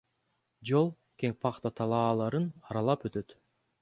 Жол 0.69 0.87
кең 1.23 1.35
пахта 1.45 1.73
талааларын 1.81 2.49
аралап 2.71 3.07
өтөт. 3.11 3.37